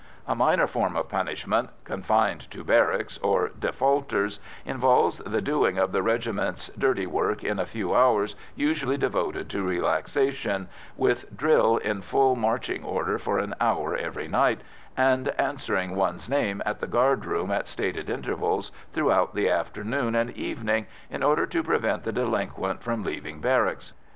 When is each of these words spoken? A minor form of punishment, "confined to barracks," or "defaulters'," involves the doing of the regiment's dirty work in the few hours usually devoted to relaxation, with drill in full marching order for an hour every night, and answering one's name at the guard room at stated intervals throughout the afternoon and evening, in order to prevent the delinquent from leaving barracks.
A 0.27 0.33
minor 0.33 0.65
form 0.65 0.95
of 0.95 1.09
punishment, 1.09 1.69
"confined 1.83 2.49
to 2.49 2.63
barracks," 2.63 3.19
or 3.19 3.49
"defaulters'," 3.59 4.39
involves 4.65 5.19
the 5.19 5.43
doing 5.43 5.77
of 5.77 5.91
the 5.91 6.01
regiment's 6.01 6.69
dirty 6.75 7.05
work 7.05 7.43
in 7.43 7.57
the 7.57 7.67
few 7.67 7.93
hours 7.93 8.35
usually 8.55 8.97
devoted 8.97 9.47
to 9.51 9.61
relaxation, 9.61 10.67
with 10.97 11.37
drill 11.37 11.77
in 11.77 12.01
full 12.01 12.35
marching 12.35 12.83
order 12.83 13.19
for 13.19 13.37
an 13.37 13.53
hour 13.61 13.95
every 13.95 14.27
night, 14.27 14.61
and 14.97 15.27
answering 15.39 15.95
one's 15.95 16.27
name 16.27 16.63
at 16.65 16.79
the 16.79 16.87
guard 16.87 17.23
room 17.23 17.51
at 17.51 17.67
stated 17.67 18.09
intervals 18.09 18.71
throughout 18.93 19.35
the 19.35 19.47
afternoon 19.51 20.15
and 20.15 20.31
evening, 20.31 20.87
in 21.11 21.21
order 21.21 21.45
to 21.45 21.61
prevent 21.61 22.05
the 22.05 22.11
delinquent 22.11 22.81
from 22.81 23.03
leaving 23.03 23.39
barracks. 23.39 23.93